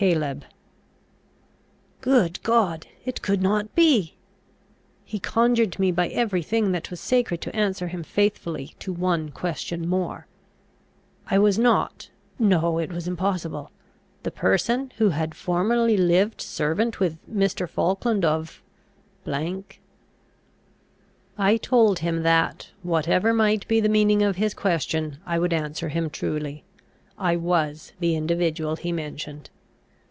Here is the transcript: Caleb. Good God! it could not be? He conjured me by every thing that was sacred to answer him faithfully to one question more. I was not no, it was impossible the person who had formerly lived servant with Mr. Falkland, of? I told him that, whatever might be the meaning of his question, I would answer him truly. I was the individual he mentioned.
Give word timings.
Caleb. 0.00 0.46
Good 2.00 2.42
God! 2.42 2.86
it 3.04 3.20
could 3.20 3.42
not 3.42 3.74
be? 3.74 4.14
He 5.04 5.18
conjured 5.18 5.78
me 5.78 5.92
by 5.92 6.08
every 6.08 6.42
thing 6.42 6.72
that 6.72 6.90
was 6.90 6.98
sacred 7.00 7.42
to 7.42 7.54
answer 7.54 7.88
him 7.88 8.02
faithfully 8.02 8.74
to 8.78 8.94
one 8.94 9.28
question 9.30 9.86
more. 9.86 10.26
I 11.26 11.38
was 11.38 11.58
not 11.58 12.08
no, 12.38 12.78
it 12.78 12.90
was 12.90 13.06
impossible 13.08 13.70
the 14.22 14.30
person 14.30 14.90
who 14.96 15.10
had 15.10 15.34
formerly 15.34 15.98
lived 15.98 16.40
servant 16.40 16.98
with 16.98 17.18
Mr. 17.30 17.68
Falkland, 17.68 18.24
of? 18.24 18.62
I 21.36 21.56
told 21.58 21.98
him 21.98 22.22
that, 22.22 22.70
whatever 22.82 23.34
might 23.34 23.68
be 23.68 23.80
the 23.80 23.90
meaning 23.90 24.22
of 24.22 24.36
his 24.36 24.54
question, 24.54 25.18
I 25.26 25.38
would 25.38 25.52
answer 25.52 25.90
him 25.90 26.08
truly. 26.08 26.64
I 27.18 27.36
was 27.36 27.92
the 28.00 28.16
individual 28.16 28.76
he 28.76 28.92
mentioned. 28.92 29.50